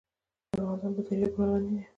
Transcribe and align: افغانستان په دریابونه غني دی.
افغانستان 0.55 0.91
په 0.95 1.01
دریابونه 1.07 1.47
غني 1.51 1.69
دی. 1.79 1.83